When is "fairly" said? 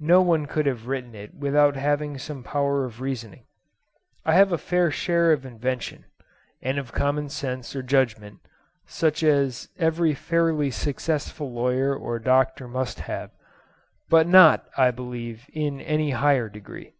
10.12-10.72